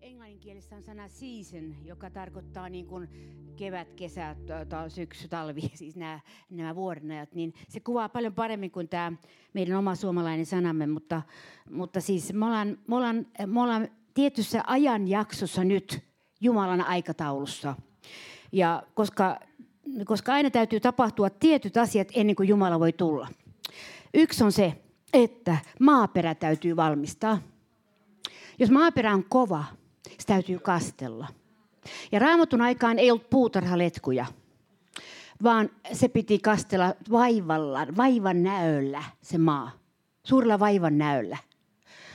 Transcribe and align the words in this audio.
Englanninkielessä 0.00 0.76
on 0.76 0.82
sana 0.82 1.08
season, 1.08 1.74
joka 1.84 2.10
tarkoittaa 2.10 2.68
niin 2.68 2.86
kuin 2.86 3.08
kevät, 3.56 3.92
kesä, 3.92 4.36
syksy, 4.88 5.28
talvi, 5.28 5.60
siis 5.74 5.96
nämä, 5.96 6.20
nämä 6.50 6.74
vuodenajat, 6.74 7.34
niin 7.34 7.54
se 7.68 7.80
kuvaa 7.80 8.08
paljon 8.08 8.34
paremmin 8.34 8.70
kuin 8.70 8.88
tämä 8.88 9.12
meidän 9.52 9.76
oma 9.76 9.94
suomalainen 9.94 10.46
sanamme, 10.46 10.86
mutta, 10.86 11.22
mutta 11.70 12.00
siis 12.00 12.32
me 12.32 12.46
ollaan, 12.46 12.78
me, 12.88 12.96
ollaan, 12.96 13.26
me 13.46 13.62
ollaan 13.62 13.88
tietyssä 14.14 14.62
ajanjaksossa 14.66 15.64
nyt 15.64 16.00
Jumalan 16.40 16.80
aikataulussa. 16.80 17.74
Ja 18.52 18.82
koska, 18.94 19.40
koska 20.04 20.32
aina 20.32 20.50
täytyy 20.50 20.80
tapahtua 20.80 21.30
tietyt 21.30 21.76
asiat 21.76 22.08
ennen 22.14 22.36
kuin 22.36 22.48
Jumala 22.48 22.80
voi 22.80 22.92
tulla. 22.92 23.28
Yksi 24.14 24.44
on 24.44 24.52
se, 24.52 24.82
että 25.12 25.56
maaperä 25.80 26.34
täytyy 26.34 26.76
valmistaa. 26.76 27.38
Jos 28.58 28.70
maaperä 28.70 29.14
on 29.14 29.24
kova, 29.24 29.64
se 30.08 30.26
täytyy 30.26 30.58
kastella. 30.58 31.28
Ja 32.12 32.18
raamatun 32.18 32.60
aikaan 32.60 32.98
ei 32.98 33.10
ollut 33.10 33.30
puutarhaletkuja, 33.30 34.26
vaan 35.42 35.70
se 35.92 36.08
piti 36.08 36.38
kastella 36.38 36.94
vaivalla, 37.10 37.86
vaivan 37.96 38.42
näöllä 38.42 39.02
se 39.22 39.38
maa. 39.38 39.70
Suurella 40.22 40.58
vaivan 40.58 40.98
näöllä. 40.98 41.36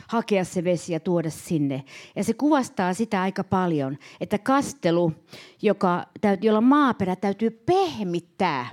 Hakea 0.08 0.44
se 0.46 0.64
vesi 0.64 0.94
ja 0.94 1.00
tuoda 1.00 1.30
sinne. 1.30 1.84
Ja 2.16 2.24
se 2.24 2.34
kuvastaa 2.34 2.94
sitä 2.94 3.22
aika 3.22 3.44
paljon, 3.44 3.98
että 4.22 4.38
kastelu, 4.38 5.14
joka, 5.62 6.06
jolla 6.42 6.62
maaperä 6.62 7.16
täytyy 7.16 7.50
pehmittää. 7.50 8.70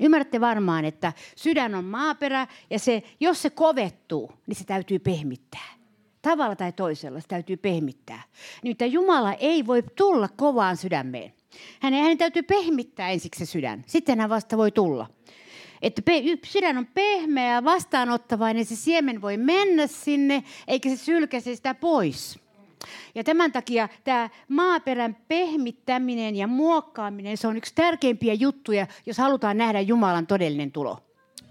Ymmärrätte 0.00 0.40
varmaan, 0.40 0.84
että 0.84 1.12
sydän 1.36 1.74
on 1.74 1.84
maaperä 1.84 2.46
ja 2.70 2.78
se, 2.78 3.02
jos 3.20 3.42
se 3.42 3.50
kovettuu, 3.50 4.32
niin 4.46 4.56
se 4.56 4.64
täytyy 4.64 4.98
pehmittää 4.98 5.75
tavalla 6.30 6.56
tai 6.56 6.72
toisella 6.72 7.20
se 7.20 7.28
täytyy 7.28 7.56
pehmittää. 7.56 8.22
Nimittäin 8.62 8.92
Jumala 8.92 9.32
ei 9.32 9.66
voi 9.66 9.82
tulla 9.96 10.28
kovaan 10.28 10.76
sydämeen. 10.76 11.32
Hänen, 11.80 12.02
hänen 12.02 12.18
täytyy 12.18 12.42
pehmittää 12.42 13.10
ensiksi 13.10 13.46
se 13.46 13.50
sydän. 13.52 13.84
Sitten 13.86 14.20
hän 14.20 14.30
vasta 14.30 14.56
voi 14.56 14.70
tulla. 14.70 15.06
Että 15.82 16.02
pe- 16.02 16.22
sydän 16.44 16.78
on 16.78 16.86
pehmeä 16.86 17.54
ja 17.54 17.64
vastaanottavainen, 17.64 18.64
se 18.64 18.76
siemen 18.76 19.22
voi 19.22 19.36
mennä 19.36 19.86
sinne, 19.86 20.44
eikä 20.68 20.88
se 20.88 20.96
sylkäse 20.96 21.54
sitä 21.54 21.74
pois. 21.74 22.38
Ja 23.14 23.24
tämän 23.24 23.52
takia 23.52 23.88
tämä 24.04 24.30
maaperän 24.48 25.16
pehmittäminen 25.28 26.36
ja 26.36 26.46
muokkaaminen, 26.46 27.36
se 27.36 27.48
on 27.48 27.56
yksi 27.56 27.74
tärkeimpiä 27.74 28.34
juttuja, 28.34 28.86
jos 29.06 29.18
halutaan 29.18 29.56
nähdä 29.56 29.80
Jumalan 29.80 30.26
todellinen 30.26 30.72
tulo. 30.72 30.98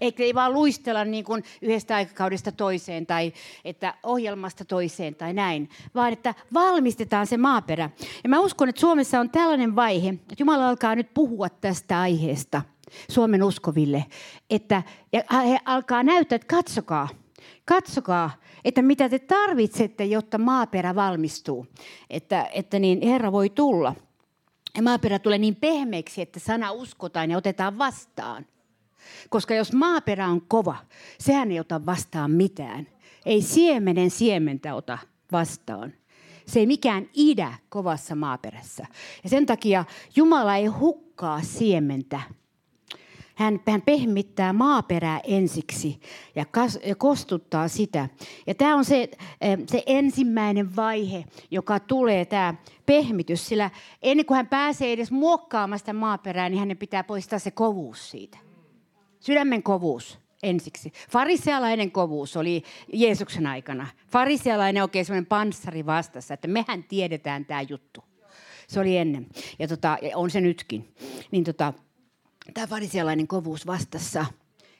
Eikä 0.00 0.22
ei 0.22 0.34
vaan 0.34 0.52
luistella 0.52 1.04
niin 1.04 1.24
kuin 1.24 1.44
yhdestä 1.62 1.96
aikakaudesta 1.96 2.52
toiseen 2.52 3.06
tai 3.06 3.32
että 3.64 3.94
ohjelmasta 4.02 4.64
toiseen 4.64 5.14
tai 5.14 5.32
näin, 5.32 5.68
vaan 5.94 6.12
että 6.12 6.34
valmistetaan 6.54 7.26
se 7.26 7.36
maaperä. 7.36 7.90
Ja 8.24 8.28
mä 8.28 8.40
uskon, 8.40 8.68
että 8.68 8.80
Suomessa 8.80 9.20
on 9.20 9.30
tällainen 9.30 9.76
vaihe, 9.76 10.08
että 10.08 10.34
Jumala 10.38 10.68
alkaa 10.68 10.94
nyt 10.94 11.14
puhua 11.14 11.48
tästä 11.48 12.00
aiheesta 12.00 12.62
Suomen 13.10 13.42
uskoville, 13.42 14.04
että 14.50 14.82
ja 15.12 15.22
he 15.40 15.58
alkaa 15.64 16.02
näyttää, 16.02 16.36
että 16.36 16.56
katsokaa, 16.56 17.08
katsokaa, 17.64 18.30
että 18.64 18.82
mitä 18.82 19.08
te 19.08 19.18
tarvitsette, 19.18 20.04
jotta 20.04 20.38
maaperä 20.38 20.94
valmistuu, 20.94 21.66
että, 22.10 22.48
että 22.52 22.78
niin 22.78 23.02
Herra 23.02 23.32
voi 23.32 23.50
tulla. 23.50 23.94
Ja 24.76 24.82
maaperä 24.82 25.18
tulee 25.18 25.38
niin 25.38 25.56
pehmeäksi, 25.56 26.22
että 26.22 26.40
sana 26.40 26.72
uskotaan 26.72 27.30
ja 27.30 27.38
otetaan 27.38 27.78
vastaan. 27.78 28.46
Koska 29.28 29.54
jos 29.54 29.72
maaperä 29.72 30.28
on 30.28 30.40
kova, 30.40 30.76
sehän 31.18 31.50
ei 31.50 31.60
ota 31.60 31.86
vastaan 31.86 32.30
mitään. 32.30 32.88
Ei 33.26 33.42
siemenen 33.42 34.10
siementä 34.10 34.74
ota 34.74 34.98
vastaan. 35.32 35.92
Se 36.46 36.60
ei 36.60 36.66
mikään 36.66 37.08
idä 37.14 37.54
kovassa 37.68 38.14
maaperässä. 38.14 38.86
Ja 39.24 39.30
sen 39.30 39.46
takia 39.46 39.84
Jumala 40.16 40.56
ei 40.56 40.66
hukkaa 40.66 41.42
siementä. 41.42 42.20
Hän, 43.34 43.60
hän 43.68 43.82
pehmittää 43.82 44.52
maaperää 44.52 45.20
ensiksi 45.24 46.00
ja, 46.34 46.44
kas, 46.44 46.78
ja 46.84 46.94
kostuttaa 46.94 47.68
sitä. 47.68 48.08
Ja 48.46 48.54
tämä 48.54 48.76
on 48.76 48.84
se, 48.84 49.10
eh, 49.40 49.58
se 49.66 49.82
ensimmäinen 49.86 50.76
vaihe, 50.76 51.24
joka 51.50 51.80
tulee, 51.80 52.24
tämä 52.24 52.54
pehmitys. 52.86 53.46
Sillä 53.46 53.70
ennen 54.02 54.26
kuin 54.26 54.36
hän 54.36 54.46
pääsee 54.46 54.92
edes 54.92 55.10
muokkaamaan 55.10 55.78
sitä 55.78 55.92
maaperää, 55.92 56.48
niin 56.48 56.58
hänen 56.58 56.76
pitää 56.76 57.04
poistaa 57.04 57.38
se 57.38 57.50
kovuus 57.50 58.10
siitä. 58.10 58.45
Sydämen 59.20 59.62
kovuus 59.62 60.18
ensiksi. 60.42 60.92
Farisealainen 61.10 61.90
kovuus 61.90 62.36
oli 62.36 62.62
Jeesuksen 62.92 63.46
aikana. 63.46 63.86
Farisealainen 64.08 64.82
oikein 64.82 65.04
semmoinen 65.04 65.26
panssari 65.26 65.86
vastassa, 65.86 66.34
että 66.34 66.48
mehän 66.48 66.84
tiedetään 66.84 67.44
tämä 67.44 67.62
juttu. 67.62 68.04
Se 68.68 68.80
oli 68.80 68.96
ennen. 68.96 69.26
Ja, 69.58 69.68
tota, 69.68 69.98
on 70.14 70.30
se 70.30 70.40
nytkin. 70.40 70.94
Niin 71.30 71.44
tota, 71.44 71.72
tämä 72.54 72.66
farisealainen 72.66 73.26
kovuus 73.26 73.66
vastassa, 73.66 74.26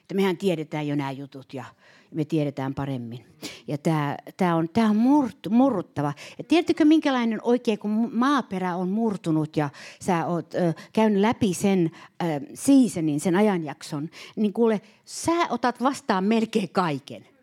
että 0.01 0.15
mehän 0.15 0.37
tiedetään 0.37 0.87
jo 0.87 0.95
nämä 0.95 1.11
jutut 1.11 1.53
ja 1.53 1.65
me 2.11 2.25
tiedetään 2.25 2.73
paremmin. 2.73 3.25
Ja 3.67 3.77
tämä, 3.77 4.17
tämä 4.37 4.55
on, 4.55 4.69
tämä 4.69 4.89
on 4.89 4.95
murtu, 4.95 5.49
murruttava. 5.49 6.13
Ja 6.37 6.43
tiedättekö 6.43 6.85
minkälainen 6.85 7.39
oikein, 7.43 7.79
kun 7.79 8.09
maaperä 8.13 8.75
on 8.75 8.89
murtunut 8.89 9.57
ja 9.57 9.69
sä 10.01 10.25
oot 10.25 10.53
ö, 10.53 10.73
käynyt 10.93 11.21
läpi 11.21 11.53
sen 11.53 11.91
ö, 12.23 12.25
seasonin, 12.53 13.19
sen 13.19 13.35
ajanjakson, 13.35 14.09
niin 14.35 14.53
kuule, 14.53 14.81
sä 15.05 15.47
otat 15.49 15.83
vastaan 15.83 16.23
melkein 16.23 16.69
kaiken. 16.69 17.36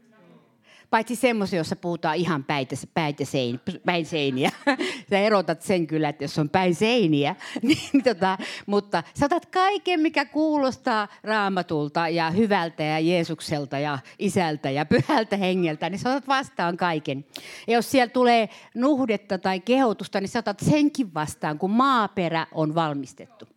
Paitsi 0.95 1.17
semmoisia, 1.17 1.57
jossa 1.57 1.77
puhutaan 1.77 2.17
ihan 2.17 2.45
päitä, 2.45 2.77
päitä 2.95 3.25
sein, 3.25 3.61
päin 3.87 4.07
seiniä. 4.07 4.51
Sä 5.11 5.19
erotat 5.19 5.63
sen 5.63 5.87
kyllä, 5.87 6.09
että 6.09 6.25
jos 6.25 6.39
on 6.39 6.49
päin 6.49 6.75
seiniä. 6.75 7.37
Niin, 7.63 8.05
tota, 8.05 8.39
mutta 8.67 9.03
sä 9.15 9.27
otat 9.27 9.47
kaiken, 9.47 10.01
mikä 10.01 10.25
kuulostaa 10.25 11.09
raamatulta 11.23 12.09
ja 12.09 12.31
hyvältä 12.31 12.83
ja 12.83 12.99
Jeesukselta 12.99 13.79
ja 13.79 13.99
isältä 14.19 14.71
ja 14.71 14.87
pyhältä 14.87 15.37
hengeltä, 15.37 15.91
niin 15.91 15.99
sä 15.99 16.11
otat 16.11 16.29
vastaan 16.29 16.77
kaiken. 16.77 17.25
Ja 17.67 17.75
jos 17.75 17.91
siellä 17.91 18.13
tulee 18.13 18.49
nuhdetta 18.75 19.39
tai 19.39 19.61
kehotusta, 19.61 20.21
niin 20.21 20.29
sä 20.29 20.39
otat 20.39 20.61
senkin 20.61 21.15
vastaan, 21.15 21.59
kun 21.59 21.71
maaperä 21.71 22.47
on 22.53 22.75
valmistettu. 22.75 23.49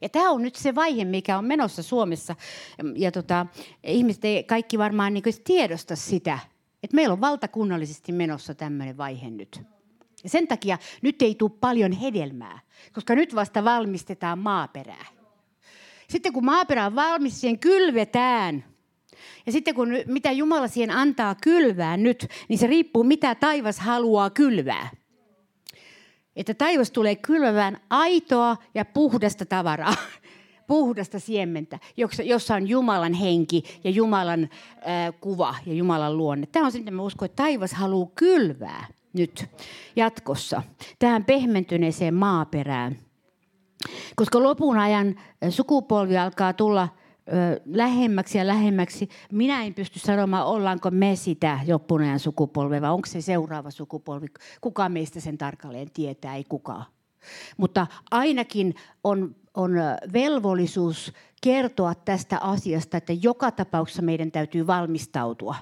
Ja 0.00 0.08
tämä 0.08 0.30
on 0.30 0.42
nyt 0.42 0.56
se 0.56 0.74
vaihe, 0.74 1.04
mikä 1.04 1.38
on 1.38 1.44
menossa 1.44 1.82
Suomessa. 1.82 2.36
Ja 2.96 3.12
tota, 3.12 3.46
ihmiset 3.82 4.24
ei 4.24 4.44
kaikki 4.44 4.78
varmaan 4.78 5.14
niin 5.14 5.24
tiedosta 5.44 5.96
sitä, 5.96 6.38
että 6.82 6.94
meillä 6.94 7.12
on 7.12 7.20
valtakunnallisesti 7.20 8.12
menossa 8.12 8.54
tämmöinen 8.54 8.96
vaihe 8.96 9.30
nyt. 9.30 9.60
Ja 10.22 10.28
sen 10.28 10.48
takia 10.48 10.78
nyt 11.02 11.22
ei 11.22 11.34
tule 11.34 11.50
paljon 11.60 11.92
hedelmää, 11.92 12.58
koska 12.92 13.14
nyt 13.14 13.34
vasta 13.34 13.64
valmistetaan 13.64 14.38
maaperää. 14.38 15.06
Sitten 16.08 16.32
kun 16.32 16.44
maaperä 16.44 16.86
on 16.86 16.94
valmis, 16.94 17.40
siihen 17.40 17.58
kylvetään. 17.58 18.64
Ja 19.46 19.52
sitten 19.52 19.74
kun 19.74 19.88
mitä 20.06 20.32
Jumala 20.32 20.68
siihen 20.68 20.90
antaa 20.90 21.34
kylvää 21.34 21.96
nyt, 21.96 22.26
niin 22.48 22.58
se 22.58 22.66
riippuu 22.66 23.04
mitä 23.04 23.34
taivas 23.34 23.78
haluaa 23.78 24.30
kylvää. 24.30 24.90
Että 26.36 26.54
taivas 26.54 26.90
tulee 26.90 27.16
kylvävään 27.16 27.80
aitoa 27.90 28.56
ja 28.74 28.84
puhdasta 28.84 29.46
tavaraa 29.46 29.94
puhdasta 30.70 31.18
siementä, 31.18 31.78
jossa 32.24 32.54
on 32.54 32.68
Jumalan 32.68 33.12
henki 33.12 33.62
ja 33.84 33.90
Jumalan 33.90 34.48
kuva 35.20 35.54
ja 35.66 35.74
Jumalan 35.74 36.16
luonne. 36.16 36.46
Tämä 36.46 36.66
on 36.66 36.72
se, 36.72 36.78
mitä 36.78 36.90
mä 36.90 37.02
uskon, 37.02 37.26
että 37.26 37.42
taivas 37.42 37.72
haluaa 37.72 38.10
kylvää 38.14 38.86
nyt 39.12 39.46
jatkossa 39.96 40.62
tähän 40.98 41.24
pehmentyneeseen 41.24 42.14
maaperään. 42.14 42.98
Koska 44.16 44.42
lopun 44.42 44.78
ajan 44.78 45.14
sukupolvi 45.48 46.18
alkaa 46.18 46.52
tulla 46.52 46.88
lähemmäksi 47.64 48.38
ja 48.38 48.46
lähemmäksi. 48.46 49.08
Minä 49.32 49.64
en 49.64 49.74
pysty 49.74 49.98
sanomaan, 49.98 50.46
ollaanko 50.46 50.90
me 50.90 51.16
sitä 51.16 51.60
loppunajan 51.68 52.18
sukupolvea 52.18 52.80
vai 52.80 52.90
onko 52.90 53.06
se 53.06 53.20
seuraava 53.20 53.70
sukupolvi. 53.70 54.26
Kuka 54.60 54.88
meistä 54.88 55.20
sen 55.20 55.38
tarkalleen 55.38 55.90
tietää, 55.90 56.36
ei 56.36 56.44
kukaan. 56.44 56.84
Mutta 57.56 57.86
ainakin 58.10 58.74
on 59.04 59.36
on 59.54 59.72
velvollisuus 60.12 61.12
kertoa 61.42 61.94
tästä 61.94 62.38
asiasta, 62.38 62.96
että 62.96 63.12
joka 63.22 63.50
tapauksessa 63.50 64.02
meidän 64.02 64.30
täytyy 64.30 64.66
valmistautua 64.66 65.54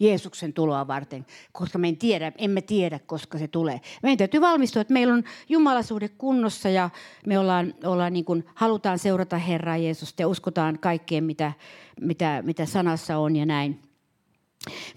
Jeesuksen 0.00 0.52
tuloa 0.52 0.86
varten, 0.86 1.26
koska 1.52 1.78
me 1.78 1.88
en 1.88 1.96
tiedä, 1.96 2.32
emme 2.38 2.60
tiedä, 2.60 2.98
koska 3.06 3.38
se 3.38 3.48
tulee. 3.48 3.80
Meidän 4.02 4.18
täytyy 4.18 4.40
valmistua, 4.40 4.82
että 4.82 4.92
meillä 4.94 5.14
on 5.14 5.24
Jumalasuhde 5.48 6.08
kunnossa 6.08 6.68
ja 6.68 6.90
me 7.26 7.38
ollaan, 7.38 7.74
ollaan 7.84 8.12
niin 8.12 8.24
kuin, 8.24 8.44
halutaan 8.54 8.98
seurata 8.98 9.38
Herraa 9.38 9.76
Jeesusta 9.76 10.22
ja 10.22 10.28
uskotaan 10.28 10.78
kaikkeen, 10.78 11.24
mitä, 11.24 11.52
mitä, 12.00 12.42
mitä 12.46 12.66
sanassa 12.66 13.18
on 13.18 13.36
ja 13.36 13.46
näin. 13.46 13.82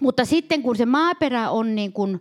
Mutta 0.00 0.24
sitten 0.24 0.62
kun 0.62 0.76
se 0.76 0.86
maaperä 0.86 1.50
on 1.50 1.74
niin 1.74 1.92
kuin, 1.92 2.20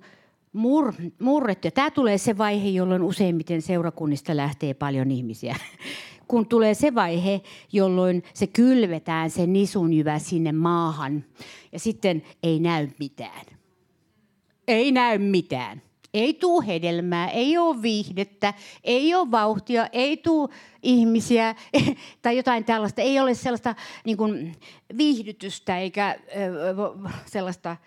mur, 0.56 0.94
murrettu. 1.19 1.68
Ja 1.68 1.72
tämä 1.72 1.92
tulee 1.92 2.18
se 2.18 2.38
vaihe, 2.38 2.69
jolloin 2.69 3.04
useimmiten 3.04 3.62
seurakunnista 3.62 4.38
lähtee 4.38 4.74
paljon 4.74 5.12
ihmisiä. 5.12 5.56
Kun 6.28 6.46
tulee 6.46 6.74
se 6.74 6.96
vaihe, 6.96 7.42
jolloin 7.72 8.24
se 8.34 8.48
kylvetään 8.48 9.30
se 9.30 9.48
nisun 9.48 9.94
jyvä 9.94 10.19
sinne 10.19 10.52
maahan 10.52 11.25
ja 11.72 11.80
sitten 11.80 12.24
ei 12.44 12.60
näy 12.60 12.88
mitään. 13.00 13.46
Ei 14.68 14.92
näy 14.92 15.18
mitään. 15.18 15.81
Ei 16.13 16.34
tuu 16.34 16.62
hedelmää, 16.62 17.30
ei 17.30 17.57
ole 17.57 17.81
viihdettä, 17.81 18.54
ei 18.84 19.16
ole 19.16 19.31
vauhtia, 19.31 19.88
ei 19.92 20.18
tuu 20.18 20.50
ihmisiä 20.84 21.56
tai 22.22 22.38
jotain 22.38 22.66
tällaista. 22.66 23.02
Ei 23.02 23.19
ole 23.19 23.34
sellaista 23.34 23.75
niin 24.06 24.18
kuin, 24.18 24.56
viihdytystä 24.98 25.78
eikä 25.78 26.19
sellaista 27.25 27.78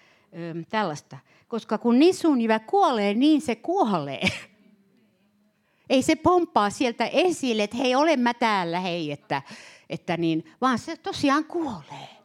tällaista. 0.68 1.18
Koska 1.48 1.78
kun 1.78 1.98
nisun 1.98 2.40
jyvä 2.40 2.58
kuolee, 2.58 3.14
niin 3.14 3.40
se 3.40 3.56
kuolee. 3.56 4.20
Ei 5.90 6.02
se 6.02 6.16
pomppaa 6.16 6.70
sieltä 6.70 7.06
esille, 7.06 7.62
että 7.62 7.76
hei, 7.76 7.94
olen 7.94 8.20
mä 8.20 8.34
täällä, 8.34 8.80
hei, 8.80 9.12
että, 9.12 9.42
että 9.90 10.16
niin, 10.16 10.44
vaan 10.60 10.78
se 10.78 10.96
tosiaan 10.96 11.44
kuolee. 11.44 12.18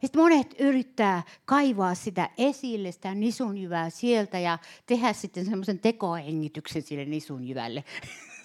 Sitten 0.00 0.22
monet 0.22 0.54
yrittää 0.60 1.22
kaivaa 1.44 1.94
sitä 1.94 2.30
esille, 2.38 2.92
sitä 2.92 3.14
nisunjyvää 3.14 3.90
sieltä 3.90 4.38
ja 4.38 4.58
tehdä 4.86 5.12
sitten 5.12 5.44
semmoisen 5.44 5.78
tekohengityksen 5.78 6.82
sille 6.82 7.04
nisunjyvälle. 7.04 7.84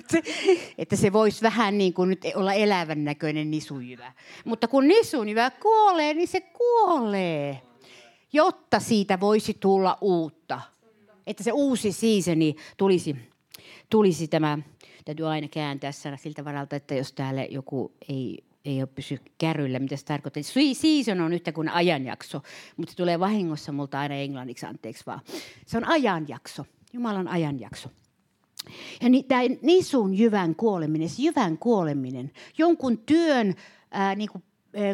että 0.78 0.96
se 0.96 1.14
voisi 1.14 1.42
vähän 1.42 1.78
niin 1.78 1.94
kuin 1.94 2.10
nyt 2.10 2.22
olla 2.36 2.54
elävän 2.54 3.04
näköinen 3.04 3.52
nisunjyvä. 3.52 4.14
Mutta 4.46 4.68
kun 4.68 4.88
nisunjyvä 4.88 5.52
kuolee, 5.52 6.14
niin 6.14 6.28
se 6.28 6.42
kuolee, 6.42 7.62
jotta 8.34 8.80
siitä 8.80 9.20
voisi 9.20 9.58
tulla 9.60 9.98
uutta. 10.02 10.62
Että 11.28 11.44
se 11.44 11.52
uusi 11.52 11.92
seasoni 11.92 12.56
tulisi, 12.78 13.16
tulisi 13.90 14.28
tämä, 14.28 14.58
täytyy 15.06 15.28
aina 15.28 15.48
kääntää 15.48 15.92
sana 15.92 16.18
siltä 16.18 16.46
varalta, 16.46 16.76
että 16.76 16.96
jos 16.96 17.14
täällä 17.14 17.44
joku 17.44 17.92
ei 18.10 18.44
ei 18.66 18.82
ole 18.82 18.90
pysy 18.96 19.20
kärryllä, 19.38 19.80
mitä 19.80 19.96
se 19.96 20.06
tarkoittaa. 20.06 20.44
Season 20.74 21.22
on 21.22 21.34
yhtä 21.34 21.52
kuin 21.52 21.70
ajanjakso, 21.70 22.42
mutta 22.78 22.92
se 22.92 22.98
tulee 22.98 23.20
vahingossa 23.20 23.72
multa 23.72 24.00
aina 24.00 24.16
englanniksi, 24.16 24.66
anteeksi 24.66 25.06
vaan. 25.06 25.20
Se 25.66 25.78
on 25.78 25.86
ajanjakso, 25.86 26.66
Jumalan 26.94 27.28
ajanjakso. 27.28 27.90
Ja 29.02 29.10
ni, 29.10 29.24
tämä 29.24 29.42
nisun 29.62 30.14
jyvän 30.14 30.56
kuoleminen, 30.56 31.10
se 31.10 31.22
jyvän 31.22 31.58
kuoleminen, 31.58 32.32
jonkun 32.58 32.98
työn 32.98 33.56
ää, 33.92 34.16
niin 34.16 34.30
kuin, 34.30 34.44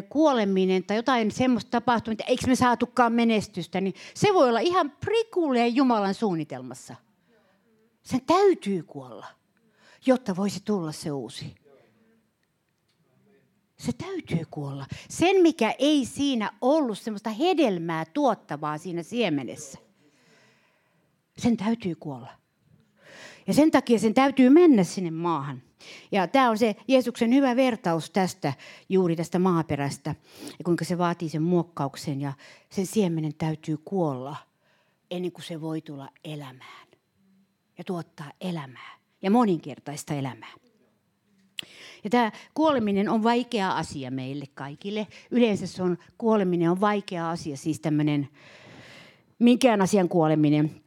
kuoleminen 0.08 0.84
tai 0.84 0.96
jotain 0.96 1.30
semmoista 1.30 1.70
tapahtumista, 1.70 2.22
että 2.22 2.30
eikö 2.30 2.46
me 2.46 2.54
saatukaan 2.54 3.12
menestystä, 3.12 3.80
niin 3.80 3.94
se 4.14 4.34
voi 4.34 4.48
olla 4.48 4.60
ihan 4.60 4.90
prikulleen 4.90 5.76
Jumalan 5.76 6.14
suunnitelmassa. 6.14 6.96
Sen 8.02 8.20
täytyy 8.26 8.82
kuolla, 8.82 9.26
jotta 10.06 10.36
voisi 10.36 10.60
tulla 10.64 10.92
se 10.92 11.12
uusi. 11.12 11.54
Se 13.78 13.92
täytyy 13.92 14.46
kuolla. 14.50 14.86
Sen, 15.08 15.42
mikä 15.42 15.74
ei 15.78 16.04
siinä 16.04 16.52
ollut 16.60 16.98
semmoista 16.98 17.30
hedelmää 17.30 18.04
tuottavaa 18.04 18.78
siinä 18.78 19.02
siemenessä, 19.02 19.78
sen 21.38 21.56
täytyy 21.56 21.94
kuolla. 21.94 22.30
Ja 23.46 23.54
sen 23.54 23.70
takia 23.70 23.98
sen 23.98 24.14
täytyy 24.14 24.50
mennä 24.50 24.84
sinne 24.84 25.10
maahan. 25.10 25.62
Ja 26.12 26.26
tämä 26.26 26.50
on 26.50 26.58
se 26.58 26.76
Jeesuksen 26.88 27.34
hyvä 27.34 27.56
vertaus 27.56 28.10
tästä, 28.10 28.52
juuri 28.88 29.16
tästä 29.16 29.38
maaperästä, 29.38 30.14
ja 30.58 30.64
kuinka 30.64 30.84
se 30.84 30.98
vaatii 30.98 31.28
sen 31.28 31.42
muokkauksen 31.42 32.20
ja 32.20 32.32
sen 32.70 32.86
siemenen 32.86 33.34
täytyy 33.34 33.76
kuolla 33.84 34.36
ennen 35.10 35.32
kuin 35.32 35.44
se 35.44 35.60
voi 35.60 35.80
tulla 35.80 36.08
elämään 36.24 36.86
ja 37.78 37.84
tuottaa 37.84 38.32
elämää 38.40 38.98
ja 39.22 39.30
moninkertaista 39.30 40.14
elämää. 40.14 40.52
Ja 42.04 42.10
tämä 42.10 42.32
kuoleminen 42.54 43.08
on 43.08 43.22
vaikea 43.22 43.70
asia 43.76 44.10
meille 44.10 44.44
kaikille. 44.54 45.06
Yleensä 45.30 45.66
se 45.66 45.82
on, 45.82 45.98
kuoleminen 46.18 46.70
on 46.70 46.80
vaikea 46.80 47.30
asia, 47.30 47.56
siis 47.56 47.80
tämmöinen 47.80 48.28
minkään 49.38 49.82
asian 49.82 50.08
kuoleminen 50.08 50.82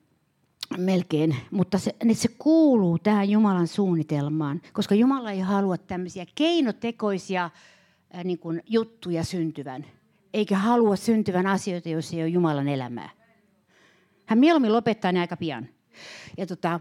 melkein, 0.77 1.35
mutta 1.51 1.77
se, 1.77 1.95
niin 2.03 2.15
se 2.15 2.27
kuuluu 2.37 2.99
tähän 2.99 3.29
Jumalan 3.29 3.67
suunnitelmaan, 3.67 4.61
koska 4.73 4.95
Jumala 4.95 5.31
ei 5.31 5.39
halua 5.39 5.77
tämmöisiä 5.77 6.25
keinotekoisia 6.35 7.49
ää, 8.13 8.23
niin 8.23 8.39
kuin 8.39 8.61
juttuja 8.67 9.23
syntyvän, 9.23 9.85
eikä 10.33 10.57
halua 10.57 10.95
syntyvän 10.95 11.47
asioita, 11.47 11.89
jos 11.89 12.13
ei 12.13 12.21
ole 12.21 12.27
Jumalan 12.27 12.67
elämää. 12.67 13.09
Hän 14.25 14.39
mieluummin 14.39 14.73
lopettaa 14.73 15.11
ne 15.11 15.19
aika 15.19 15.37
pian. 15.37 15.67
Ja 16.37 16.45
tota, 16.47 16.79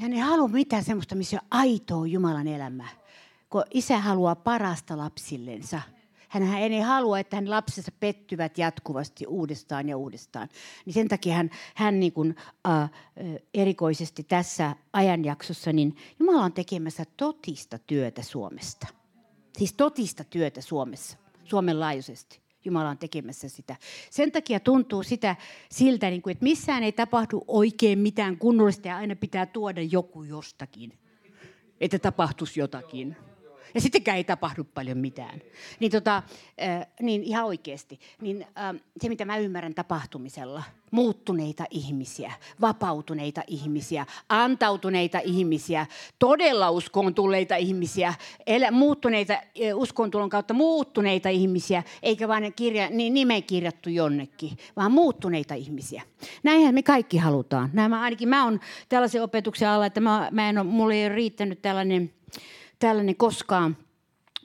hän 0.00 0.12
ei 0.12 0.20
halua 0.20 0.48
mitään 0.48 0.84
semmoista, 0.84 1.14
missä 1.14 1.36
on 1.36 1.48
aitoa 1.50 2.06
Jumalan 2.06 2.48
elämää 2.48 3.04
kun 3.54 3.64
isä 3.70 3.98
haluaa 3.98 4.34
parasta 4.34 4.98
lapsillensa. 4.98 5.80
Hän 6.42 6.72
ei 6.72 6.80
halua, 6.80 7.18
että 7.18 7.36
hän 7.36 7.50
lapsensa 7.50 7.92
pettyvät 8.00 8.58
jatkuvasti 8.58 9.26
uudestaan 9.26 9.88
ja 9.88 9.96
uudestaan. 9.96 10.48
Niin 10.86 10.94
sen 10.94 11.08
takia 11.08 11.34
hän, 11.34 11.50
hän 11.74 12.00
niin 12.00 12.12
kuin, 12.12 12.36
äh, 12.68 12.90
erikoisesti 13.54 14.22
tässä 14.22 14.76
ajanjaksossa, 14.92 15.72
niin 15.72 15.96
Jumala 16.18 16.44
on 16.44 16.52
tekemässä 16.52 17.04
totista 17.16 17.78
työtä 17.78 18.22
Suomesta. 18.22 18.86
Siis 19.58 19.72
totista 19.72 20.24
työtä 20.24 20.60
Suomessa, 20.60 21.18
Suomen 21.44 21.80
laajuisesti. 21.80 22.40
Jumala 22.64 22.88
on 22.88 22.98
tekemässä 22.98 23.48
sitä. 23.48 23.76
Sen 24.10 24.32
takia 24.32 24.60
tuntuu 24.60 25.02
sitä 25.02 25.36
siltä, 25.70 26.10
niin 26.10 26.22
kuin, 26.22 26.32
että 26.32 26.44
missään 26.44 26.82
ei 26.82 26.92
tapahdu 26.92 27.44
oikein 27.48 27.98
mitään 27.98 28.38
kunnollista 28.38 28.88
ja 28.88 28.96
aina 28.96 29.16
pitää 29.16 29.46
tuoda 29.46 29.82
joku 29.82 30.22
jostakin, 30.22 30.98
että 31.80 31.98
tapahtuisi 31.98 32.60
jotakin 32.60 33.16
ja 33.74 33.80
sittenkään 33.80 34.16
ei 34.16 34.24
tapahdu 34.24 34.64
paljon 34.64 34.98
mitään. 34.98 35.40
Niin, 35.80 35.92
tota, 35.92 36.22
äh, 36.62 36.86
niin 37.00 37.22
ihan 37.22 37.44
oikeasti, 37.44 38.00
niin 38.20 38.46
äh, 38.58 38.74
se 39.00 39.08
mitä 39.08 39.24
mä 39.24 39.38
ymmärrän 39.38 39.74
tapahtumisella, 39.74 40.62
muuttuneita 40.90 41.64
ihmisiä, 41.70 42.32
vapautuneita 42.60 43.42
ihmisiä, 43.46 44.06
antautuneita 44.28 45.18
ihmisiä, 45.18 45.86
todella 46.18 46.70
uskoon 46.70 47.14
tulleita 47.14 47.56
ihmisiä, 47.56 48.14
elä, 48.46 48.70
muuttuneita 48.70 49.34
uskon 49.74 50.10
tulon 50.10 50.28
kautta 50.28 50.54
muuttuneita 50.54 51.28
ihmisiä, 51.28 51.82
eikä 52.02 52.28
vain 52.28 52.52
kirja, 52.56 52.90
niin 52.90 53.14
nimen 53.14 53.42
kirjattu 53.42 53.90
jonnekin, 53.90 54.58
vaan 54.76 54.92
muuttuneita 54.92 55.54
ihmisiä. 55.54 56.02
Näinhän 56.42 56.74
me 56.74 56.82
kaikki 56.82 57.16
halutaan. 57.16 57.70
Nämä, 57.72 58.00
ainakin 58.00 58.28
mä 58.28 58.44
oon 58.44 58.60
tällaisen 58.88 59.22
opetuksen 59.22 59.68
alla, 59.68 59.86
että 59.86 60.00
mä, 60.00 60.28
mä 60.30 60.48
en 60.48 60.58
ole, 60.58 60.66
mulle 60.66 60.94
ei 60.94 61.06
ole 61.06 61.14
riittänyt 61.14 61.62
tällainen 61.62 62.12
tällainen 62.78 63.16
koskaan 63.16 63.76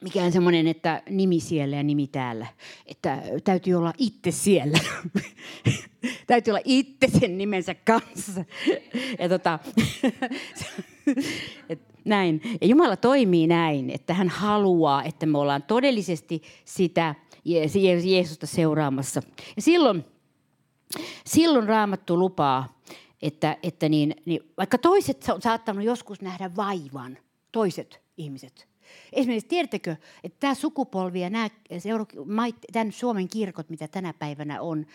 mikään 0.02 0.32
semmoinen, 0.32 0.68
että 0.68 1.02
nimi 1.10 1.40
siellä 1.40 1.76
ja 1.76 1.84
nimi 1.84 2.08
täällä. 2.08 2.48
Että 2.86 3.22
täytyy 3.44 3.74
olla 3.74 3.94
itse 3.98 4.32
siellä. 4.32 4.80
täytyy 6.28 6.52
olla 6.52 6.62
itse 6.66 7.08
sen 7.20 7.38
nimensä 7.38 7.76
kanssa. 7.76 8.46
ja 9.20 9.30
tota, 9.30 9.60
et 11.70 11.82
näin. 12.06 12.42
Ja 12.62 12.68
Jumala 12.68 12.98
toimii 12.98 13.48
näin, 13.48 13.90
että 13.90 14.14
hän 14.14 14.30
haluaa, 14.30 15.04
että 15.04 15.26
me 15.26 15.38
ollaan 15.38 15.64
todellisesti 15.64 16.42
sitä 16.66 17.16
Jeesusta 18.06 18.48
seuraamassa. 18.48 19.22
Ja 19.56 19.62
silloin, 19.62 20.06
silloin 21.26 21.68
Raamattu 21.68 22.20
lupaa, 22.20 22.82
että, 23.22 23.58
että 23.64 23.90
niin, 23.90 24.16
niin, 24.26 24.42
vaikka 24.58 24.78
toiset 24.78 25.26
on 25.34 25.42
saattanut 25.42 25.84
joskus 25.84 26.22
nähdä 26.22 26.56
vaivan, 26.56 27.18
toiset 27.52 28.02
ihmiset. 28.20 28.68
Esimerkiksi 29.14 29.48
tiedättekö, 29.48 29.96
että 30.24 30.38
tämä 30.40 30.54
sukupolvi 30.54 31.22
ja 31.22 31.30
nämä 31.30 31.50
tämän 32.74 32.92
Suomen 32.92 33.28
kirkot, 33.28 33.70
mitä 33.70 33.88
tänä 33.88 34.14
päivänä 34.14 34.62
on, 34.62 34.86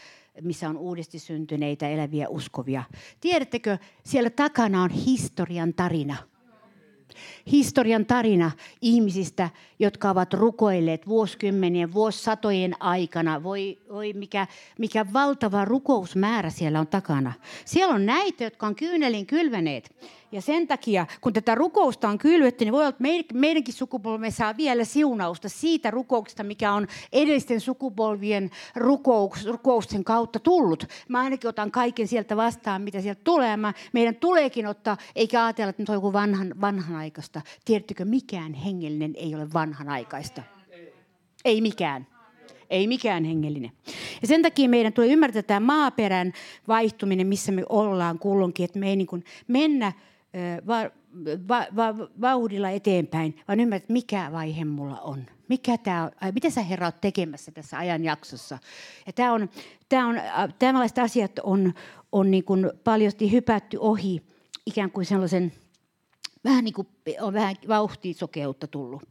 missä 0.41 0.69
on 0.69 0.77
uudesti 0.77 1.19
syntyneitä 1.19 1.89
eläviä 1.89 2.29
uskovia. 2.29 2.83
Tiedättekö, 3.21 3.79
siellä 4.05 4.31
takana 4.31 4.83
on 4.83 4.91
historian 4.91 5.75
tarina– 5.75 6.17
historian 7.53 8.07
tarina 8.07 8.51
ihmisistä, 8.83 9.51
jotka 9.79 10.11
ovat 10.11 10.35
rukoilleet 10.35 11.09
vuosikymmenien, 11.09 11.95
vuosisatojen 11.95 12.83
aikana. 12.83 13.43
Voi, 13.43 13.79
voi 13.93 14.13
mikä, 14.13 14.47
mikä 14.79 15.07
valtava 15.13 15.65
rukousmäärä 15.65 16.51
siellä 16.51 16.81
on 16.81 16.87
takana. 16.87 17.33
Siellä 17.65 17.95
on 17.95 18.07
näitä, 18.07 18.45
jotka 18.45 18.67
on 18.67 18.75
kyynelin 18.75 19.27
kylväneet. 19.27 19.97
Ja 20.35 20.41
sen 20.41 20.67
takia, 20.67 21.07
kun 21.21 21.33
tätä 21.33 21.55
rukousta 21.55 22.09
on 22.09 22.19
kylvetty, 22.19 22.65
niin 22.65 22.73
voi 22.73 22.81
olla, 22.81 22.89
että 22.89 23.35
meidänkin 23.35 23.75
sukupolvemme 23.75 24.31
saa 24.31 24.57
vielä 24.57 24.85
siunausta 24.85 25.49
siitä 25.49 25.91
rukouksesta, 25.91 26.45
mikä 26.45 26.73
on 26.73 26.87
edellisten 27.13 27.61
sukupolvien 27.61 28.51
rukouks, 28.77 29.47
rukousten 29.47 30.05
kautta 30.05 30.39
tullut. 30.39 30.87
Mä 31.09 31.21
ainakin 31.21 31.49
otan 31.49 31.71
kaiken 31.71 32.09
sieltä 32.09 32.37
vastaan, 32.37 32.83
mitä 32.83 33.01
sieltä 33.01 33.21
tulee. 33.25 33.57
Mä, 33.57 33.73
meidän 33.93 34.17
tuleekin 34.17 34.67
ottaa, 34.67 34.97
eikä 35.17 35.45
ajatella, 35.45 35.71
että 35.71 35.83
se 35.87 35.93
on 35.93 35.97
joku 35.97 36.13
vanhan, 36.13 36.55
vanhanaikaista. 36.61 37.41
Tiedättekö, 37.65 38.05
mikään 38.05 38.55
hengellinen 38.55 39.13
ei 39.17 39.35
ole 39.35 39.53
vanhanaikaista. 39.53 40.43
Ei 41.45 41.61
mikään. 41.61 42.07
Ei 42.71 42.87
mikään 42.87 43.25
hengellinen. 43.25 43.73
Ja 44.23 44.29
sen 44.29 44.43
takia 44.43 44.69
meidän 44.69 44.93
tulee 44.93 45.09
ymmärtää 45.09 45.43
tämä 45.43 45.61
maaperän 45.61 46.33
vaihtuminen, 46.69 47.27
missä 47.27 47.53
me 47.53 47.63
ollaan 47.69 48.19
kulloinkin, 48.19 48.65
että 48.65 48.79
me 48.79 48.89
ei 48.89 48.97
niin 48.97 49.25
mennä 49.49 49.93
va, 50.67 50.91
va, 51.49 51.67
va, 51.77 52.09
vauhdilla 52.21 52.71
eteenpäin, 52.71 53.37
vaan 53.49 53.61
ymmärrät, 53.61 53.89
mikä 53.89 54.29
vaihe 54.33 54.65
mulla 54.65 55.01
on. 55.01 55.27
Mikä 55.49 55.79
tää 55.79 56.05
on, 56.05 56.11
mitä 56.35 56.51
sä 56.51 56.63
Herra 56.63 56.87
oot 56.87 57.01
tekemässä 57.01 57.53
tässä 57.53 57.79
ajanjaksossa? 57.79 58.59
Ja 59.07 59.13
tämä 59.13 59.33
on, 59.33 59.49
tää 59.89 60.07
on, 60.07 60.17
tällaiset 60.59 60.99
asiat 60.99 61.39
on, 61.43 61.75
on 62.13 62.31
niin 62.31 62.45
paljosti 62.85 63.33
hypätty 63.33 63.77
ohi 63.81 64.23
ikään 64.67 64.91
kuin 64.91 65.07
sellaisen– 65.07 65.53
vähän 66.45 66.65
niin 66.65 66.75
kuin 66.75 66.89
on 67.21 67.35
vähän 67.35 67.57
vauhtisokeutta 67.69 68.67
tullut. 68.67 69.03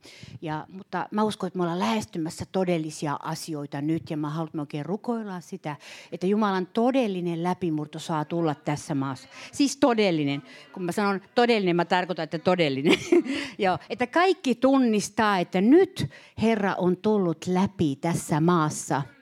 Ja, 0.42 0.66
mutta 0.70 1.08
mä 1.12 1.24
uskon, 1.24 1.48
että 1.48 1.58
me 1.58 1.64
ollaan 1.64 1.80
lähestymässä 1.80 2.46
todellisia 2.52 3.20
asioita 3.24 3.82
nyt 3.82 4.10
ja 4.10 4.18
mä 4.18 4.30
haluan 4.30 4.60
oikein 4.60 4.86
rukoilla 4.86 5.42
sitä, 5.42 5.76
että 6.12 6.28
Jumalan 6.28 6.68
todellinen 6.68 7.44
läpimurto 7.44 8.00
saa 8.00 8.26
tulla 8.26 8.56
tässä 8.56 8.96
maassa. 8.96 9.28
Siis 9.52 9.78
todellinen. 9.78 10.44
Kun 10.74 10.84
mä 10.84 10.92
sanon 10.92 11.22
todellinen, 11.36 11.76
mä 11.76 11.86
tarkoitan, 11.86 12.24
että 12.24 12.40
todellinen. 12.40 13.00
Joo, 13.58 13.78
että 13.90 14.08
kaikki 14.08 14.56
tunnistaa, 14.56 15.40
että 15.40 15.62
nyt 15.62 16.10
Herra 16.42 16.76
on 16.76 16.98
tullut 16.98 17.48
läpi 17.48 17.96
tässä 18.02 18.42
maassa– 18.42 19.02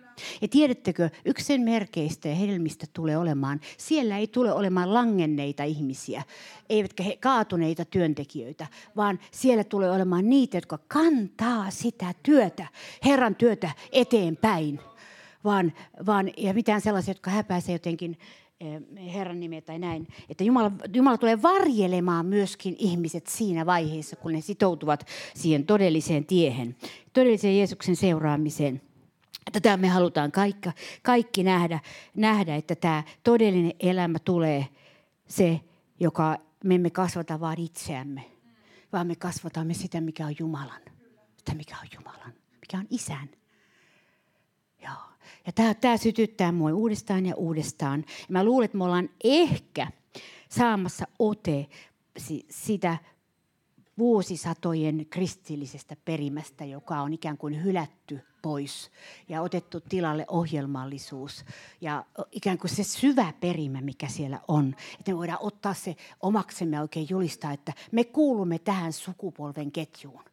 ja 0.42 0.48
tiedättekö, 0.48 1.10
yksi 1.26 1.46
sen 1.46 1.62
merkeistä 1.62 2.30
ja 2.30 2.36
hedelmistä 2.36 2.88
tulee 2.94 3.18
olemaan, 3.18 3.60
siellä 3.78 4.18
ei 4.18 4.28
tule 4.28 4.54
olemaan 4.54 4.94
langenneita 4.94 5.64
ihmisiä, 5.64 6.24
eivätkä 6.70 7.04
he 7.04 7.18
kaatuneita 7.18 7.86
työntekijöitä, 7.86 8.68
vaan 8.96 9.20
siellä 9.32 9.64
tulee 9.64 9.92
olemaan 9.92 10.30
niitä, 10.30 10.58
jotka 10.58 10.80
kantaa 10.88 11.72
sitä 11.72 12.14
työtä, 12.24 12.68
Herran 13.06 13.36
työtä 13.36 13.72
eteenpäin. 13.92 14.80
Vaan, 15.44 15.74
vaan, 16.06 16.32
ja 16.38 16.54
mitään 16.54 16.82
sellaisia, 16.82 17.12
jotka 17.12 17.32
häpäisee 17.32 17.76
jotenkin 17.76 18.18
eh, 18.60 19.14
Herran 19.14 19.40
nimeä 19.40 19.62
tai 19.62 19.80
näin. 19.80 20.08
Että 20.30 20.44
Jumala, 20.44 20.72
Jumala 20.94 21.18
tulee 21.18 21.42
varjelemaan 21.42 22.26
myöskin 22.26 22.76
ihmiset 22.80 23.28
siinä 23.28 23.66
vaiheessa, 23.66 24.16
kun 24.16 24.32
ne 24.32 24.42
sitoutuvat 24.42 25.08
siihen 25.36 25.66
todelliseen 25.66 26.26
tiehen, 26.26 26.76
todelliseen 27.14 27.58
Jeesuksen 27.58 27.96
seuraamiseen. 27.96 28.82
Tätä 29.52 29.78
me 29.78 29.88
halutaan 29.88 30.32
kaikki, 30.32 30.70
kaikki 31.02 31.44
nähdä, 31.44 31.80
nähdä, 32.16 32.56
että 32.56 32.76
tämä 32.76 33.04
todellinen 33.24 33.74
elämä 33.80 34.20
tulee 34.20 34.68
se, 35.28 35.60
joka 36.00 36.38
me 36.64 36.76
emme 36.76 36.90
kasvata 36.90 37.40
vaan 37.40 37.60
itseämme, 37.60 38.32
vaan 38.94 39.08
me 39.08 39.16
kasvatamme 39.16 39.74
sitä, 39.74 40.02
mikä 40.02 40.26
on 40.26 40.36
Jumalan. 40.40 40.82
Sitä, 41.38 41.54
mikä 41.54 41.76
on 41.82 41.88
Jumalan, 41.96 42.34
mikä 42.62 42.78
on 42.78 42.88
isän. 42.90 43.30
Joo. 44.84 44.94
Ja 45.46 45.52
tämä, 45.52 45.74
tämä 45.74 45.98
sytyttää 45.98 46.52
mua 46.52 46.74
uudestaan 46.74 47.26
ja 47.26 47.36
uudestaan. 47.36 48.04
Ja 48.08 48.26
mä 48.30 48.44
luulen, 48.44 48.66
että 48.66 48.78
me 48.78 48.84
ollaan 48.84 49.10
ehkä 49.24 49.88
saamassa 50.50 51.06
ote 51.20 51.68
sitä 52.50 52.98
vuosisatojen 53.98 55.06
kristillisestä 55.10 55.96
perimästä, 56.06 56.66
joka 56.66 57.02
on 57.02 57.14
ikään 57.14 57.38
kuin 57.38 57.64
hylätty 57.64 58.20
pois 58.42 58.92
ja 59.30 59.42
otettu 59.42 59.80
tilalle 59.80 60.26
ohjelmallisuus 60.28 61.46
ja 61.82 62.06
ikään 62.32 62.58
kuin 62.58 62.72
se 62.72 62.84
syvä 62.84 63.34
perimä, 63.40 63.82
mikä 63.82 64.08
siellä 64.08 64.40
on. 64.48 64.76
Että 65.00 65.12
me 65.12 65.18
voidaan 65.18 65.40
ottaa 65.42 65.74
se 65.74 65.96
omaksemme 66.22 66.82
oikein 66.82 67.08
julistaa, 67.10 67.52
että 67.54 67.74
me 67.92 68.04
kuulumme 68.04 68.60
tähän 68.60 68.94
sukupolven 68.94 69.72
ketjuun 69.72 70.24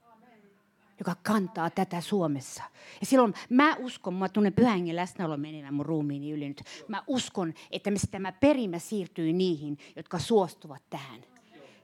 joka 0.99 1.17
kantaa 1.23 1.71
tätä 1.71 2.00
Suomessa. 2.00 2.62
Ja 3.00 3.07
silloin 3.07 3.35
mä 3.49 3.77
uskon, 3.77 4.15
mä 4.15 4.29
tunnen 4.29 4.53
pyhän 4.53 4.97
läsnäolo 4.97 5.37
menevän 5.37 5.75
mun 5.75 5.87
ruumiini 5.87 6.33
yli 6.33 6.49
nyt. 6.49 6.62
Mä 6.88 7.03
uskon, 7.07 7.55
että 7.71 7.91
tämä 8.11 8.33
perimä 8.33 8.79
siirtyy 8.79 9.33
niihin, 9.33 9.79
jotka 9.97 10.19
suostuvat 10.19 10.83
tähän. 10.91 11.21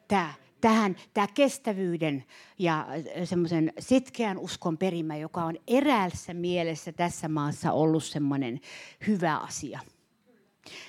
Tämä 0.09 0.35
tähän 0.64 0.97
tämä 1.14 1.26
kestävyyden 1.35 2.25
ja 2.59 2.87
semmoisen 3.25 3.73
sitkeän 3.78 4.38
uskon 4.38 4.78
perimä, 4.78 5.16
joka 5.16 5.44
on 5.44 5.56
eräässä 5.66 6.35
mielessä 6.35 6.92
tässä 6.92 7.28
maassa 7.28 7.73
ollut 7.73 8.04
semmoinen 8.04 8.61
hyvä 9.06 9.37
asia– 9.37 9.80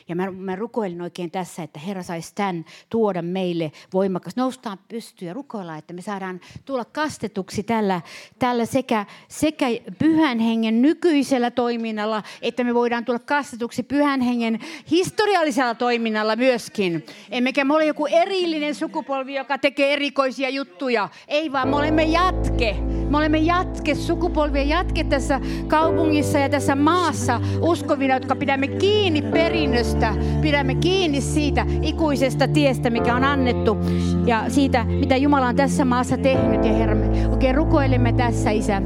ja 0.08 0.16
mä, 0.16 0.32
mä 0.32 0.56
rukoilin 0.56 1.02
oikein 1.02 1.32
tässä, 1.32 1.64
että 1.64 1.80
Herra 1.80 2.04
saisi 2.04 2.36
tämän 2.36 2.66
tuoda 2.90 3.22
meille 3.22 3.72
voimakas. 3.94 4.36
Noustaan 4.36 4.80
pystyä 4.88 5.28
ja 5.28 5.34
rukoilla, 5.34 5.78
että 5.78 5.94
me 5.94 6.02
saadaan 6.02 6.42
tulla 6.66 6.86
kastetuksi 6.86 7.64
tällä, 7.64 8.02
tällä 8.40 8.66
sekä, 8.66 9.06
sekä 9.28 9.68
pyhän 10.00 10.40
hengen 10.40 10.82
nykyisellä 10.82 11.52
toiminnalla, 11.52 12.24
että 12.42 12.64
me 12.64 12.74
voidaan 12.74 13.06
tulla 13.06 13.20
kastetuksi 13.20 13.84
pyhän 13.84 14.22
hengen 14.22 14.60
historiallisella 14.92 15.76
toiminnalla 15.76 16.36
myöskin. 16.36 17.06
Emmekä 17.32 17.66
me 17.66 17.74
ole 17.74 17.86
joku 17.86 18.06
erillinen 18.06 18.76
sukupolvi, 18.76 19.36
joka 19.36 19.58
tekee 19.58 19.94
erikoisia 19.94 20.50
juttuja. 20.50 21.10
Ei 21.28 21.52
vaan 21.52 21.68
me 21.68 21.76
olemme 21.76 22.04
jatke. 22.04 22.95
Me 23.16 23.20
olemme 23.20 23.38
jatke, 23.38 23.96
sukupolvien 23.96 24.70
jatke 24.70 25.04
tässä 25.04 25.42
kaupungissa 25.68 26.40
ja 26.40 26.50
tässä 26.50 26.76
maassa 26.76 27.42
uskovina, 27.62 28.14
jotka 28.14 28.36
pidämme 28.36 28.68
kiinni 28.68 29.22
perin 29.22 29.56
perinnöstä. 29.66 30.16
Pidämme 30.42 30.76
kiinni 30.76 31.22
siitä 31.22 31.66
ikuisesta 31.82 32.48
tiestä, 32.48 32.90
mikä 32.90 33.16
on 33.16 33.24
annettu 33.24 33.78
ja 34.26 34.44
siitä, 34.48 34.84
mitä 34.84 35.18
Jumala 35.18 35.48
on 35.48 35.56
tässä 35.56 35.86
maassa 35.86 36.18
tehnyt. 36.18 36.66
Ja 36.66 36.74
Herra, 36.74 36.96
me 36.96 37.28
oikein 37.28 37.56
rukoilemme 37.56 38.14
tässä, 38.14 38.52
Isä. 38.52 38.82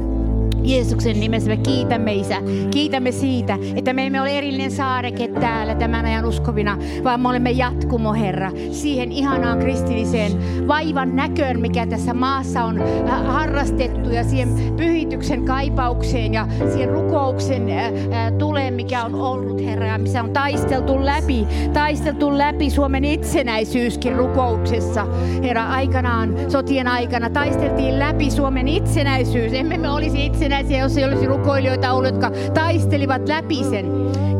Jeesuksen 0.62 1.20
nimessä 1.20 1.50
me 1.50 1.56
kiitämme 1.56 2.14
Isä. 2.14 2.36
Kiitämme 2.70 3.12
siitä, 3.12 3.58
että 3.76 3.92
me 3.92 4.06
emme 4.06 4.20
ole 4.20 4.38
erillinen 4.38 4.70
saareke 4.70 5.28
täällä 5.28 5.74
tämän 5.74 6.04
ajan 6.04 6.24
uskovina, 6.24 6.78
vaan 7.04 7.20
me 7.20 7.28
olemme 7.28 7.50
jatkumo 7.50 8.12
Herra 8.12 8.50
siihen 8.72 9.12
ihanaan 9.12 9.58
kristilliseen 9.58 10.32
vaivan 10.68 11.16
näköön, 11.16 11.60
mikä 11.60 11.86
tässä 11.86 12.14
maassa 12.14 12.64
on 12.64 12.82
äh, 12.82 13.26
harrastettu 13.26 14.10
ja 14.10 14.24
siihen 14.24 14.48
pyhityksen 14.76 15.44
kaipaukseen 15.44 16.34
ja 16.34 16.46
siihen 16.72 16.90
rukouksen 16.90 17.70
äh, 17.70 17.84
äh, 17.86 18.32
tuleen, 18.38 18.74
mikä 18.74 19.04
on 19.04 19.14
ollut 19.14 19.64
Herra 19.64 19.86
ja 19.86 19.98
missä 19.98 20.22
on 20.22 20.30
taisteltu 20.30 21.04
läpi, 21.04 21.46
taisteltu 21.72 22.38
läpi 22.38 22.70
Suomen 22.70 23.04
itsenäisyyskin 23.04 24.16
rukouksessa. 24.16 25.06
Herra, 25.42 25.64
aikanaan, 25.64 26.34
sotien 26.48 26.88
aikana 26.88 27.30
taisteltiin 27.30 27.98
läpi 27.98 28.30
Suomen 28.30 28.68
itsenäisyys. 28.68 29.52
Emme 29.52 29.78
me 29.78 29.90
olisi 29.90 30.26
itsenäisyys 30.26 30.49
itsenäisiä, 30.50 30.78
jos 30.78 30.96
ei 30.96 31.04
olisi 31.04 31.26
rukoilijoita 31.26 31.92
ollut, 31.92 32.10
jotka 32.10 32.30
taistelivat 32.54 33.28
läpi 33.28 33.64
sen. 33.64 33.86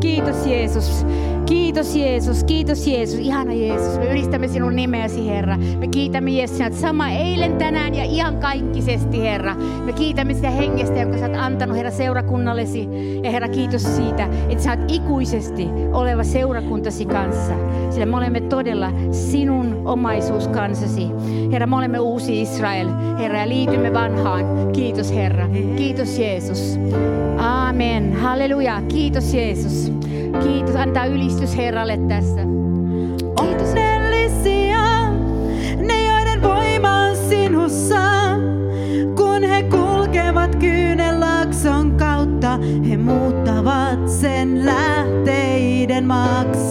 Kiitos 0.00 0.46
Jeesus. 0.46 1.06
Kiitos 1.50 1.96
Jeesus, 1.96 2.44
kiitos 2.44 2.86
Jeesus, 2.86 3.18
ihana 3.18 3.52
Jeesus. 3.52 3.98
Me 3.98 4.10
ylistämme 4.10 4.48
sinun 4.48 4.76
nimeäsi 4.76 5.26
Herra. 5.26 5.56
Me 5.56 5.88
kiitämme 5.88 6.30
Jeesus, 6.30 6.60
että 6.60 6.78
sama 6.80 7.10
eilen, 7.10 7.56
tänään 7.56 7.94
ja 7.94 8.04
ihan 8.04 8.36
kaikkisesti 8.36 9.20
Herra. 9.20 9.54
Me 9.84 9.92
kiitämme 9.92 10.34
sitä 10.34 10.50
hengestä, 10.50 10.98
jonka 10.98 11.18
sä 11.18 11.26
oot 11.26 11.36
antanut 11.36 11.76
Herra 11.76 11.90
seurakunnallesi. 11.90 12.88
Ja 13.22 13.30
Herra 13.30 13.48
kiitos 13.48 13.96
siitä, 13.96 14.28
että 14.48 14.64
sä 14.64 14.70
oot 14.70 14.92
ikuisesti 14.92 15.68
oleva 15.92 16.24
seurakuntasi 16.24 17.06
kanssa. 17.06 17.54
Sillä 17.90 18.06
me 18.06 18.16
olemme 18.16 18.40
todella 18.40 18.90
sinun 19.12 19.82
omaisuuskansasi. 19.84 21.08
Herra, 21.52 21.66
me 21.66 21.76
olemme 21.76 21.98
uusi 21.98 22.42
Israel. 22.42 22.88
Herra, 23.18 23.38
ja 23.38 23.48
liitymme 23.48 23.92
vanhaan. 23.92 24.72
Kiitos 24.72 25.14
Herra. 25.14 25.48
Kiitos 25.76 26.18
Jeesus. 26.18 26.78
Amen. 27.38 28.12
Halleluja. 28.16 28.82
Kiitos 28.88 29.34
Jeesus. 29.34 29.99
Kiitos. 30.42 30.76
Antaa 30.76 31.06
ylistys 31.06 31.56
Herralle 31.56 31.98
tässä. 32.08 32.40
Kiitos. 33.40 33.68
Onnellisia 33.68 35.10
ne, 35.76 36.04
joiden 36.04 36.42
voima 36.42 37.02
on 37.04 37.16
sinussa. 37.16 38.00
Kun 39.16 39.42
he 39.44 39.62
kulkevat 39.62 40.56
kyynelakson 40.56 41.96
kautta, 41.96 42.58
he 42.90 42.96
muuttavat 42.96 44.08
sen 44.08 44.66
lähteiden 44.66 46.06
maaksi. 46.06 46.69